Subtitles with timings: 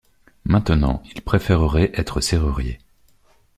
[0.45, 2.79] Maintenant, il préférerait être serrurier.